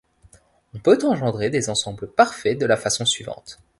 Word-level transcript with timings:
On 0.73 0.79
peut 0.79 0.97
engendrer 1.03 1.51
des 1.51 1.69
ensembles 1.69 2.07
parfaits 2.11 2.57
de 2.57 2.65
la 2.65 2.75
façon 2.75 3.05
suivante. 3.05 3.59